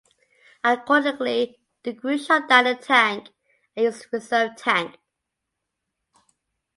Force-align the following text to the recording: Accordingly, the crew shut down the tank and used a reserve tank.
Accordingly, 0.63 1.59
the 1.83 1.93
crew 1.93 2.17
shut 2.17 2.49
down 2.49 2.63
the 2.63 2.73
tank 2.73 3.29
and 3.75 3.83
used 3.85 4.05
a 4.05 4.17
reserve 4.17 4.55
tank. 4.57 4.97